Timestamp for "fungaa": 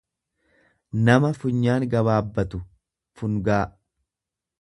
3.21-3.61